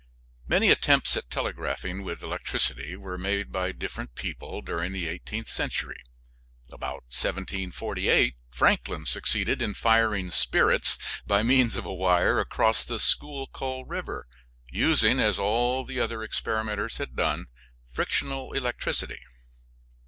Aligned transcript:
Many 0.47 0.71
attempts 0.71 1.15
at 1.15 1.29
telegraphing 1.29 2.01
with 2.03 2.23
electricity 2.23 2.95
were 2.95 3.19
made 3.19 3.51
by 3.51 3.71
different 3.71 4.15
people 4.15 4.61
during 4.63 4.93
the 4.93 5.07
eighteenth 5.07 5.47
century. 5.47 6.01
About 6.73 7.03
1748 7.15 8.33
Franklin 8.49 9.05
succeeded 9.05 9.61
in 9.61 9.75
firing 9.75 10.31
spirits 10.31 10.97
by 11.27 11.43
means 11.43 11.75
of 11.75 11.85
a 11.85 11.93
wire 11.93 12.39
across 12.39 12.83
the 12.83 12.97
Schuylkill 12.97 13.85
River, 13.85 14.25
using, 14.71 15.19
as 15.19 15.37
all 15.37 15.85
the 15.85 15.99
other 15.99 16.23
experimenters 16.23 16.97
had 16.97 17.15
done, 17.15 17.45
frictional 17.87 18.53
electricity. 18.53 19.19